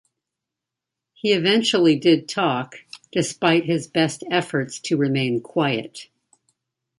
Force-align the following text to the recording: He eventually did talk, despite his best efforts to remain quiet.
He 1.13 1.31
eventually 1.31 1.95
did 1.95 2.27
talk, 2.27 2.73
despite 3.11 3.65
his 3.65 3.85
best 3.85 4.23
efforts 4.31 4.79
to 4.79 4.97
remain 4.97 5.41
quiet. 5.41 6.07